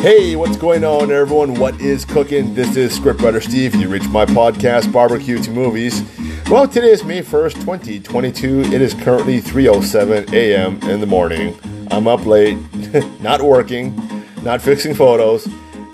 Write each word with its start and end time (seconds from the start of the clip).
Hey, 0.00 0.34
what's 0.34 0.56
going 0.56 0.82
on, 0.82 1.10
everyone? 1.10 1.56
What 1.56 1.78
is 1.78 2.06
cooking? 2.06 2.54
This 2.54 2.74
is 2.74 2.98
Scriptwriter 2.98 3.42
Steve. 3.42 3.74
You 3.74 3.86
reach 3.86 4.08
my 4.08 4.24
podcast, 4.24 4.90
Barbecue 4.90 5.38
to 5.42 5.50
Movies. 5.50 6.02
Well, 6.48 6.66
today 6.66 6.88
is 6.88 7.04
May 7.04 7.20
1st, 7.20 7.56
2022. 7.56 8.60
It 8.72 8.80
is 8.80 8.94
currently 8.94 9.42
3.07 9.42 10.32
a.m. 10.32 10.80
in 10.88 11.00
the 11.00 11.06
morning. 11.06 11.54
I'm 11.90 12.08
up 12.08 12.24
late, 12.24 12.56
not 13.20 13.42
working, 13.42 13.94
not 14.42 14.62
fixing 14.62 14.94
photos. 14.94 15.46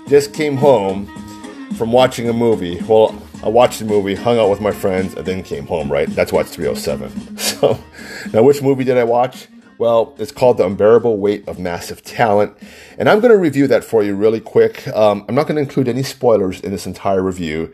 Just 0.07 0.33
came 0.33 0.55
home 0.55 1.07
from 1.75 1.91
watching 1.91 2.29
a 2.29 2.33
movie. 2.33 2.81
Well, 2.83 3.13
I 3.43 3.49
watched 3.49 3.79
the 3.79 3.85
movie, 3.85 4.15
hung 4.15 4.39
out 4.39 4.49
with 4.49 4.61
my 4.61 4.71
friends, 4.71 5.15
and 5.15 5.25
then 5.25 5.43
came 5.43 5.67
home, 5.67 5.91
right? 5.91 6.07
That's 6.07 6.31
why 6.31 6.41
it's 6.41 6.55
3.07. 6.55 7.37
So, 7.57 7.77
now 8.31 8.43
which 8.43 8.61
movie 8.61 8.85
did 8.85 8.97
I 8.97 9.03
watch? 9.03 9.47
Well, 9.79 10.15
it's 10.17 10.31
called 10.31 10.57
The 10.57 10.65
Unbearable 10.65 11.17
Weight 11.17 11.47
of 11.47 11.59
Massive 11.59 12.03
Talent. 12.03 12.57
And 12.97 13.07
I'm 13.07 13.19
going 13.19 13.31
to 13.31 13.37
review 13.37 13.67
that 13.67 13.83
for 13.83 14.03
you 14.03 14.15
really 14.15 14.39
quick. 14.39 14.87
Um, 14.87 15.23
I'm 15.29 15.35
not 15.35 15.43
going 15.43 15.55
to 15.57 15.61
include 15.61 15.87
any 15.87 16.01
spoilers 16.01 16.59
in 16.61 16.71
this 16.71 16.87
entire 16.87 17.21
review. 17.21 17.71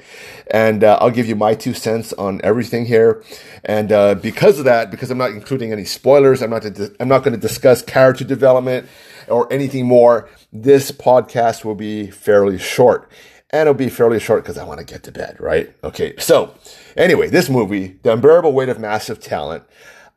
And 0.52 0.84
uh, 0.84 0.98
I'll 1.00 1.12
give 1.12 1.28
you 1.28 1.38
my 1.38 1.56
two 1.56 1.74
cents 1.74 2.12
on 2.14 2.42
everything 2.44 2.88
here. 2.88 3.24
And 3.64 3.94
uh, 3.94 4.16
because 4.16 4.60
of 4.60 4.66
that, 4.66 4.92
because 4.92 5.12
I'm 5.12 5.18
not 5.18 5.32
including 5.32 5.72
any 5.72 5.86
spoilers, 5.86 6.42
I'm 6.42 6.50
not, 6.50 6.64
to, 6.64 6.94
I'm 7.00 7.08
not 7.08 7.24
going 7.24 7.36
to 7.36 7.40
discuss 7.40 7.82
character 7.82 8.26
development 8.26 8.90
or 9.30 9.52
anything 9.52 9.86
more. 9.86 10.30
This 10.52 10.92
podcast 10.92 11.64
will 11.64 11.76
be 11.76 12.12
fairly 12.12 12.58
short. 12.58 13.10
And 13.50 13.62
it'll 13.62 13.76
be 13.76 13.88
fairly 13.88 14.20
short 14.20 14.44
because 14.44 14.58
I 14.58 14.66
want 14.66 14.80
to 14.80 14.86
get 14.86 15.04
to 15.04 15.12
bed, 15.12 15.38
right? 15.40 15.74
Okay, 15.84 16.16
so 16.18 16.56
anyway, 16.98 17.30
this 17.30 17.50
movie, 17.50 18.00
The 18.02 18.12
Unbearable 18.12 18.52
Weight 18.52 18.68
of 18.68 18.80
Massive 18.80 19.20
Talent, 19.22 19.64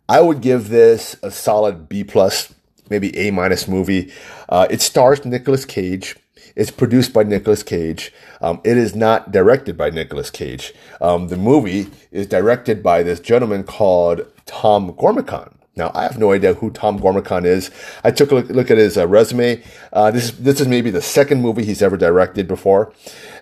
I 0.08 0.20
would 0.20 0.40
give 0.40 0.68
this 0.68 1.16
a 1.22 1.30
solid 1.30 1.88
B 1.88 2.04
plus, 2.04 2.54
maybe 2.88 3.16
A 3.16 3.30
minus 3.30 3.66
movie. 3.66 4.12
Uh, 4.48 4.66
it 4.70 4.80
stars 4.80 5.24
Nicolas 5.24 5.64
Cage. 5.64 6.16
It's 6.54 6.70
produced 6.70 7.12
by 7.12 7.24
Nicolas 7.24 7.62
Cage. 7.62 8.12
Um, 8.40 8.60
it 8.64 8.78
is 8.78 8.94
not 8.94 9.32
directed 9.32 9.76
by 9.76 9.90
Nicolas 9.90 10.30
Cage. 10.30 10.72
Um, 11.00 11.28
the 11.28 11.36
movie 11.36 11.88
is 12.10 12.26
directed 12.26 12.82
by 12.82 13.02
this 13.02 13.20
gentleman 13.20 13.64
called 13.64 14.26
Tom 14.46 14.92
Gormican. 14.92 15.52
Now, 15.74 15.90
I 15.94 16.04
have 16.04 16.18
no 16.18 16.32
idea 16.32 16.54
who 16.54 16.70
Tom 16.70 16.98
Gormican 16.98 17.44
is. 17.44 17.70
I 18.02 18.10
took 18.10 18.30
a 18.30 18.36
look, 18.36 18.48
look 18.48 18.70
at 18.70 18.78
his 18.78 18.96
uh, 18.96 19.06
resume. 19.06 19.62
Uh, 19.92 20.10
this, 20.10 20.24
is, 20.24 20.38
this 20.38 20.60
is 20.60 20.66
maybe 20.66 20.90
the 20.90 21.02
second 21.02 21.42
movie 21.42 21.64
he's 21.64 21.82
ever 21.82 21.98
directed 21.98 22.48
before. 22.48 22.94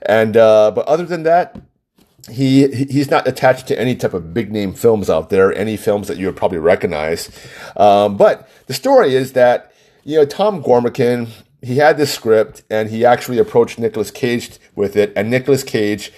And, 0.03 0.37
uh, 0.37 0.73
but 0.73 0.85
other 0.87 1.05
than 1.05 1.23
that, 1.23 1.57
he 2.31 2.69
he's 2.69 3.11
not 3.11 3.29
attached 3.29 3.67
to 3.69 3.79
any 3.79 3.95
type 3.95 4.15
of 4.15 4.33
big 4.33 4.51
name 4.53 4.73
films 4.73 5.11
out 5.11 5.31
there, 5.31 5.55
any 5.55 5.77
films 5.77 6.09
that 6.09 6.17
you 6.17 6.27
would 6.27 6.37
probably 6.37 6.59
recognize. 6.59 7.31
Um, 7.77 8.17
but 8.17 8.49
the 8.67 8.75
story 8.75 9.15
is 9.15 9.33
that 9.33 9.73
you 10.05 10.17
know 10.17 10.25
Tom 10.25 10.63
Gormican 10.63 11.29
he 11.63 11.77
had 11.77 11.97
this 11.97 12.13
script 12.13 12.63
and 12.69 12.91
he 12.91 13.05
actually 13.05 13.39
approached 13.39 13.79
Nicolas 13.79 14.11
Cage 14.11 14.59
with 14.75 14.97
it, 14.97 15.13
and 15.17 15.31
Nicolas 15.31 15.63
Cage 15.63 16.13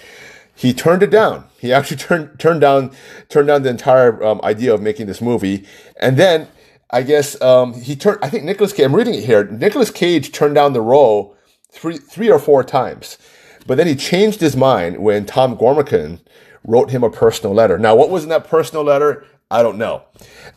he 0.55 0.73
turned 0.73 1.03
it 1.03 1.11
down. 1.11 1.45
He 1.59 1.71
actually 1.71 1.97
turned 2.07 2.39
turned 2.39 2.61
down 2.61 2.91
turned 3.29 3.47
down 3.47 3.63
the 3.63 3.69
entire 3.69 4.23
um, 4.23 4.41
idea 4.43 4.73
of 4.73 4.81
making 4.81 5.07
this 5.07 5.21
movie, 5.21 5.65
and 5.99 6.17
then 6.17 6.47
I 6.89 7.03
guess 7.03 7.39
um, 7.41 7.73
he 7.73 7.95
turned. 7.95 8.19
I 8.21 8.29
think 8.29 8.43
Nicolas 8.43 8.73
Cage. 8.73 8.85
I'm 8.85 8.95
reading 8.95 9.13
it 9.13 9.23
here. 9.23 9.43
Nicolas 9.45 9.91
Cage 9.91 10.31
turned 10.31 10.55
down 10.55 10.73
the 10.73 10.81
role 10.81 11.35
three 11.69 11.97
three 11.97 12.31
or 12.31 12.39
four 12.39 12.63
times. 12.63 13.17
But 13.67 13.77
then 13.77 13.87
he 13.87 13.95
changed 13.95 14.39
his 14.39 14.55
mind 14.55 14.97
when 14.97 15.25
Tom 15.25 15.57
Gormican 15.57 16.21
wrote 16.63 16.89
him 16.89 17.03
a 17.03 17.09
personal 17.09 17.53
letter. 17.53 17.77
Now, 17.77 17.95
what 17.95 18.09
was 18.09 18.23
in 18.23 18.29
that 18.29 18.47
personal 18.47 18.83
letter? 18.83 19.25
I 19.51 19.61
don't 19.61 19.77
know. 19.77 20.03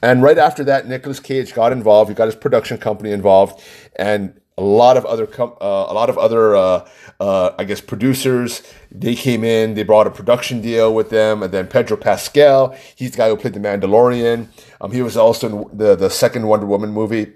And 0.03 0.22
right 0.22 0.39
after 0.39 0.64
that, 0.64 0.89
Nicolas 0.89 1.20
Cage 1.20 1.53
got 1.55 1.72
involved. 1.72 2.08
He 2.08 2.14
got 2.14 2.27
his 2.27 2.34
production 2.34 2.78
company 2.78 3.12
involved, 3.12 3.62
and 3.97 4.41
a 4.58 4.62
lot 4.62 4.97
of 4.97 5.06
other 5.06 5.27
com- 5.27 5.56
uh, 5.61 5.86
a 5.88 5.94
lot 5.94 6.11
of 6.11 6.19
other 6.19 6.56
uh, 6.56 6.88
uh, 7.20 7.55
I 7.58 7.64
guess 7.64 7.81
producers. 7.81 8.62
They 8.91 9.14
came 9.14 9.44
in. 9.44 9.75
They 9.75 9.84
brought 9.84 10.06
a 10.06 10.11
production 10.11 10.61
deal 10.61 10.93
with 10.93 11.10
them, 11.10 11.43
and 11.43 11.53
then 11.53 11.69
Pedro 11.69 11.97
Pascal. 11.97 12.76
He's 12.97 13.12
the 13.12 13.19
guy 13.19 13.28
who 13.28 13.37
played 13.37 13.54
the 13.54 13.60
Mandalorian. 13.60 14.49
Um, 14.81 14.93
he 14.93 15.03
was 15.03 15.16
also 15.16 15.69
in 15.70 15.78
the 15.78 15.94
the 15.94 16.10
second 16.10 16.47
Wonder 16.47 16.66
Woman 16.66 16.91
movie. 16.91 17.32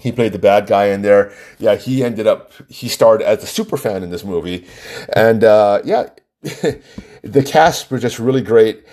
He 0.00 0.12
played 0.12 0.32
the 0.32 0.38
bad 0.38 0.66
guy 0.66 0.86
in 0.86 1.02
there. 1.02 1.32
Yeah, 1.58 1.76
he 1.76 2.04
ended 2.04 2.26
up, 2.26 2.52
he 2.68 2.88
starred 2.88 3.22
as 3.22 3.42
a 3.42 3.46
super 3.46 3.76
fan 3.76 4.02
in 4.02 4.10
this 4.10 4.24
movie. 4.24 4.66
And 5.12 5.42
uh, 5.42 5.80
yeah, 5.84 6.10
the 6.42 7.42
cast 7.44 7.90
were 7.90 7.98
just 7.98 8.18
really 8.18 8.42
great. 8.42 8.84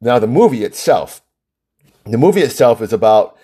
Now, 0.00 0.18
the 0.18 0.26
movie 0.26 0.64
itself, 0.64 1.22
the 2.04 2.18
movie 2.18 2.40
itself 2.40 2.80
is 2.82 2.92
about 2.92 3.36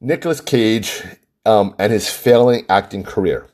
Nicolas 0.00 0.40
Cage 0.40 1.02
um, 1.44 1.74
and 1.78 1.92
his 1.92 2.10
failing 2.10 2.66
acting 2.68 3.04
career. 3.04 3.46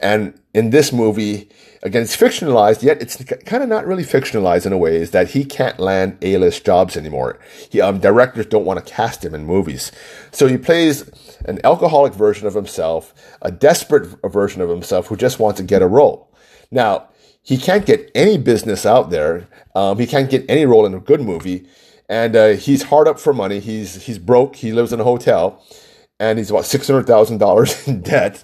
And 0.00 0.38
in 0.54 0.70
this 0.70 0.92
movie, 0.92 1.48
again, 1.82 2.02
it's 2.02 2.16
fictionalized, 2.16 2.82
yet 2.82 3.00
it's 3.02 3.22
kind 3.44 3.62
of 3.62 3.68
not 3.68 3.86
really 3.86 4.04
fictionalized 4.04 4.66
in 4.66 4.72
a 4.72 4.78
way, 4.78 4.96
is 4.96 5.10
that 5.10 5.30
he 5.30 5.44
can't 5.44 5.78
land 5.78 6.18
A-list 6.22 6.64
jobs 6.64 6.96
anymore. 6.96 7.38
He, 7.70 7.80
um, 7.80 7.98
directors 8.00 8.46
don't 8.46 8.64
want 8.64 8.84
to 8.84 8.92
cast 8.92 9.24
him 9.24 9.34
in 9.34 9.44
movies. 9.44 9.92
So 10.30 10.46
he 10.46 10.58
plays 10.58 11.08
an 11.44 11.60
alcoholic 11.64 12.14
version 12.14 12.46
of 12.46 12.54
himself, 12.54 13.14
a 13.42 13.50
desperate 13.50 14.06
version 14.30 14.62
of 14.62 14.68
himself 14.68 15.08
who 15.08 15.16
just 15.16 15.38
wants 15.38 15.58
to 15.60 15.66
get 15.66 15.82
a 15.82 15.86
role. 15.86 16.32
Now, 16.70 17.08
he 17.42 17.56
can't 17.56 17.86
get 17.86 18.10
any 18.14 18.36
business 18.36 18.84
out 18.84 19.10
there. 19.10 19.48
Um, 19.74 19.98
he 19.98 20.06
can't 20.06 20.30
get 20.30 20.44
any 20.48 20.66
role 20.66 20.84
in 20.84 20.94
a 20.94 21.00
good 21.00 21.20
movie. 21.20 21.66
And 22.08 22.36
uh, 22.36 22.48
he's 22.48 22.84
hard 22.84 23.08
up 23.08 23.18
for 23.18 23.32
money. 23.32 23.60
He's, 23.60 24.04
he's 24.04 24.18
broke. 24.18 24.56
He 24.56 24.72
lives 24.72 24.92
in 24.92 25.00
a 25.00 25.04
hotel. 25.04 25.64
And 26.20 26.38
he's 26.38 26.50
about 26.50 26.64
$600,000 26.64 27.88
in 27.88 28.00
debt. 28.02 28.42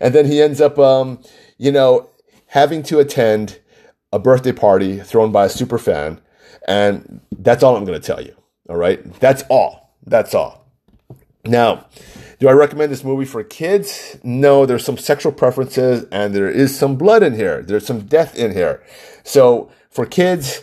And 0.00 0.14
then 0.14 0.26
he 0.26 0.40
ends 0.40 0.60
up, 0.60 0.78
um, 0.78 1.20
you 1.58 1.72
know, 1.72 2.10
having 2.48 2.82
to 2.84 2.98
attend 2.98 3.60
a 4.12 4.18
birthday 4.18 4.52
party 4.52 5.00
thrown 5.00 5.32
by 5.32 5.46
a 5.46 5.48
super 5.48 5.78
fan. 5.78 6.20
And 6.68 7.20
that's 7.38 7.62
all 7.62 7.76
I'm 7.76 7.84
going 7.84 8.00
to 8.00 8.06
tell 8.06 8.22
you. 8.22 8.34
All 8.68 8.76
right. 8.76 9.02
That's 9.20 9.42
all. 9.48 9.94
That's 10.04 10.34
all. 10.34 10.66
Now, 11.44 11.86
do 12.38 12.48
I 12.48 12.52
recommend 12.52 12.92
this 12.92 13.04
movie 13.04 13.24
for 13.24 13.42
kids? 13.42 14.18
No, 14.22 14.66
there's 14.66 14.84
some 14.84 14.98
sexual 14.98 15.32
preferences 15.32 16.06
and 16.12 16.34
there 16.34 16.50
is 16.50 16.76
some 16.76 16.96
blood 16.96 17.22
in 17.22 17.34
here. 17.34 17.62
There's 17.62 17.86
some 17.86 18.02
death 18.02 18.36
in 18.36 18.52
here. 18.52 18.82
So 19.24 19.70
for 19.90 20.04
kids, 20.04 20.62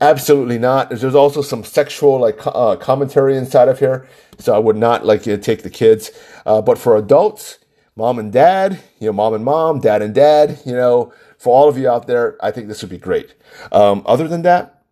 absolutely 0.00 0.58
not. 0.58 0.90
There's 0.90 1.14
also 1.14 1.42
some 1.42 1.64
sexual 1.64 2.18
like 2.18 2.38
uh, 2.46 2.76
commentary 2.76 3.36
inside 3.36 3.68
of 3.68 3.78
here. 3.78 4.08
So 4.38 4.54
I 4.54 4.58
would 4.58 4.76
not 4.76 5.04
like 5.04 5.26
you 5.26 5.36
to 5.36 5.42
take 5.42 5.62
the 5.62 5.70
kids. 5.70 6.10
Uh, 6.46 6.62
but 6.62 6.78
for 6.78 6.96
adults, 6.96 7.58
mom 7.96 8.18
and 8.18 8.32
dad, 8.32 8.80
you 8.98 9.06
know, 9.08 9.12
mom 9.12 9.34
and 9.34 9.44
mom, 9.44 9.80
dad 9.80 10.02
and 10.02 10.14
dad, 10.14 10.60
you 10.64 10.72
know, 10.72 11.12
for 11.38 11.54
all 11.54 11.68
of 11.68 11.78
you 11.78 11.88
out 11.88 12.06
there, 12.06 12.36
I 12.42 12.50
think 12.50 12.68
this 12.68 12.82
would 12.82 12.90
be 12.90 12.98
great. 12.98 13.34
Um, 13.72 14.02
other 14.06 14.28
than 14.28 14.42
that, 14.42 14.82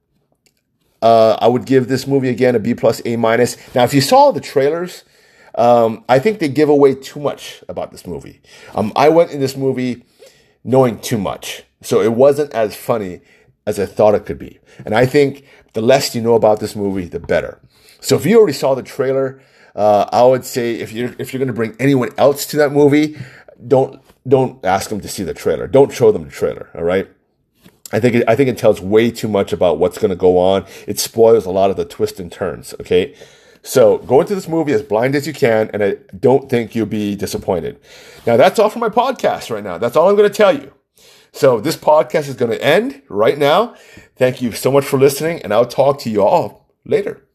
uh, 1.01 1.37
I 1.41 1.49
would 1.49 1.65
give 1.65 1.89
this 1.89 2.07
movie 2.07 2.29
again 2.29 2.55
a 2.55 2.59
B 2.59 2.75
plus 2.75 3.01
A 3.05 3.17
minus. 3.17 3.57
Now, 3.75 3.85
if 3.85 3.95
you 3.95 4.01
saw 4.01 4.33
the 4.33 4.41
trailers, 4.41 5.05
um, 5.55 6.05
I 6.09 6.19
think 6.19 6.39
they 6.39 6.49
give 6.49 6.69
away 6.69 6.95
too 6.95 7.21
much 7.21 7.63
about 7.69 7.93
this 7.93 8.07
movie. 8.07 8.41
Um, 8.75 8.93
I 8.97 9.09
went 9.09 9.31
in 9.31 9.41
this 9.41 9.57
movie 9.57 10.05
knowing 10.65 10.99
too 11.01 11.19
much, 11.19 11.65
so 11.83 12.01
it 12.01 12.13
wasn't 12.13 12.53
as 12.53 12.77
funny 12.77 13.21
as 13.69 13.79
I 13.79 13.85
thought 13.85 14.15
it 14.15 14.25
could 14.25 14.39
be. 14.39 14.59
And 14.87 14.95
I 14.95 15.05
think 15.05 15.45
the 15.75 15.83
less 15.83 16.15
you 16.15 16.23
know 16.23 16.35
about 16.35 16.59
this 16.59 16.75
movie, 16.75 17.05
the 17.05 17.21
better. 17.21 17.61
So 18.01 18.17
if 18.17 18.25
you 18.25 18.39
already 18.39 18.55
saw 18.55 18.75
the 18.75 18.83
trailer, 18.83 19.43
uh, 19.77 20.07
I 20.11 20.23
would 20.23 20.47
say 20.47 20.77
if 20.77 20.91
you're 20.91 21.15
if 21.19 21.33
you're 21.33 21.39
going 21.39 21.55
to 21.55 21.61
bring 21.61 21.77
anyone 21.79 22.11
else 22.17 22.47
to 22.47 22.57
that 22.57 22.73
movie, 22.73 23.19
don't 23.67 24.01
don't 24.27 24.65
ask 24.65 24.89
them 24.89 25.01
to 25.03 25.09
see 25.09 25.23
the 25.23 25.35
trailer. 25.35 25.67
Don't 25.67 25.93
show 25.93 26.11
them 26.11 26.25
the 26.25 26.31
trailer. 26.31 26.71
All 26.75 26.83
right. 26.83 27.09
I 27.93 28.01
think 28.01 28.15
it, 28.17 28.25
I 28.27 28.37
think 28.37 28.49
it 28.49 28.59
tells 28.59 28.81
way 28.81 29.11
too 29.11 29.29
much 29.29 29.53
about 29.53 29.79
what's 29.79 29.99
going 29.99 30.11
to 30.11 30.17
go 30.17 30.39
on. 30.39 30.65
It 30.87 30.99
spoils 30.99 31.45
a 31.45 31.51
lot 31.51 31.71
of 31.71 31.77
the 31.77 31.85
twists 31.85 32.19
and 32.19 32.33
turns. 32.33 32.75
Okay. 32.81 33.15
So 33.63 33.99
go 33.99 34.21
into 34.23 34.35
this 34.35 34.49
movie 34.49 34.73
as 34.73 34.83
blind 34.83 35.15
as 35.15 35.27
you 35.27 35.35
can, 35.35 35.69
and 35.75 35.83
I 35.83 35.97
don't 36.19 36.49
think 36.49 36.75
you'll 36.75 36.87
be 36.87 37.17
disappointed. 37.17 37.79
Now, 38.27 38.37
that's 38.39 38.59
all 38.59 38.71
for 38.71 38.79
my 38.79 38.89
podcast 38.89 39.51
right 39.51 39.65
now. 39.65 39.77
That's 39.77 39.97
all 39.97 40.09
I'm 40.09 40.17
going 40.17 40.31
to 40.31 40.35
tell 40.35 40.55
you. 40.55 40.73
So 41.33 41.61
this 41.61 41.77
podcast 41.77 42.29
is 42.29 42.35
going 42.35 42.51
to 42.51 42.63
end 42.63 43.03
right 43.09 43.39
now. 43.39 43.75
Thank 44.17 44.43
you 44.43 44.53
so 44.53 44.73
much 44.73 44.85
for 44.85 44.99
listening, 44.99 45.43
and 45.43 45.53
I'll 45.53 45.67
talk 45.67 46.01
to 46.01 46.11
you 46.11 46.23
all 46.23 46.73
later. 46.85 47.28